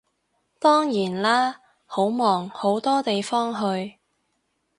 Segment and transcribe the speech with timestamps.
[0.57, 3.99] 當然啦，好忙好多地方去